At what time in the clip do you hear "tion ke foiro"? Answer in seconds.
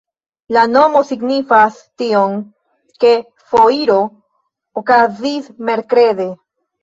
2.01-3.99